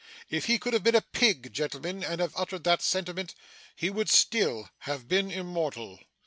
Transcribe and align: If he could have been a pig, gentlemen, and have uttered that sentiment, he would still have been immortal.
If 0.31 0.45
he 0.45 0.57
could 0.57 0.73
have 0.73 0.81
been 0.81 0.95
a 0.95 1.01
pig, 1.03 1.53
gentlemen, 1.53 2.03
and 2.03 2.21
have 2.21 2.33
uttered 2.35 2.63
that 2.63 2.81
sentiment, 2.81 3.35
he 3.75 3.91
would 3.91 4.09
still 4.09 4.67
have 4.79 5.07
been 5.07 5.29
immortal. 5.29 5.99